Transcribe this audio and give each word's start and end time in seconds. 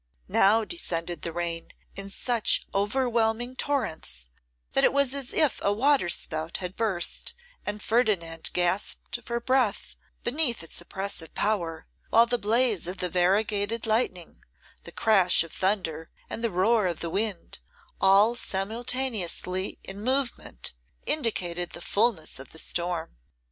Now 0.27 0.65
descended 0.65 1.21
the 1.21 1.31
rain 1.31 1.73
in 1.95 2.09
such 2.09 2.65
overwhelming 2.73 3.55
torrents, 3.55 4.31
that 4.73 4.83
it 4.83 4.93
was 4.93 5.13
as 5.13 5.31
if 5.31 5.59
a 5.61 5.71
waterspout 5.71 6.57
had 6.57 6.75
burst, 6.75 7.35
and 7.67 7.83
Ferdinand 7.83 8.49
gasped 8.51 9.19
for 9.23 9.39
breath 9.39 9.95
beneath 10.23 10.63
its 10.63 10.81
oppressive 10.81 11.35
power; 11.35 11.85
while 12.09 12.25
the 12.25 12.39
blaze 12.39 12.87
of 12.87 12.97
the 12.97 13.09
variegated 13.09 13.85
lightning, 13.85 14.43
the 14.85 14.91
crash 14.91 15.43
of 15.43 15.51
the 15.51 15.59
thunder, 15.59 16.09
and 16.31 16.43
the 16.43 16.49
roar 16.49 16.87
of 16.87 17.01
the 17.01 17.11
wind, 17.11 17.59
all 17.99 18.35
simultaneously 18.35 19.77
in 19.83 20.01
movement, 20.01 20.73
indicated 21.05 21.73
the 21.73 21.79
fulness 21.79 22.39
of 22.39 22.49
the 22.53 22.57
storm. 22.57 23.17